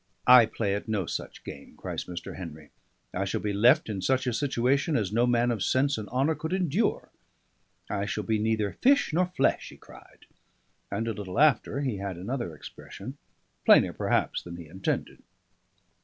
"I 0.25 0.47
play 0.47 0.73
at 0.73 0.87
no 0.87 1.05
such 1.05 1.43
game," 1.43 1.75
cries 1.77 2.05
Mr. 2.05 2.35
Henry. 2.35 2.71
"I 3.13 3.23
shall 3.23 3.39
be 3.39 3.53
left 3.53 3.87
in 3.87 4.01
such 4.01 4.25
a 4.25 4.33
situation 4.33 4.95
as 4.95 5.13
no 5.13 5.27
man 5.27 5.51
of 5.51 5.61
sense 5.61 5.95
and 5.95 6.09
honour 6.09 6.33
could 6.33 6.53
endure. 6.53 7.09
I 7.87 8.07
shall 8.07 8.23
be 8.23 8.39
neither 8.39 8.73
fish 8.81 9.13
nor 9.13 9.27
flesh!" 9.27 9.69
he 9.69 9.77
cried. 9.77 10.25
And 10.91 11.07
a 11.07 11.13
little 11.13 11.39
after 11.39 11.81
he 11.81 11.97
had 11.97 12.17
another 12.17 12.55
expression, 12.55 13.19
plainer 13.63 13.93
perhaps 13.93 14.41
than 14.41 14.55
he 14.55 14.65
intended. 14.67 15.21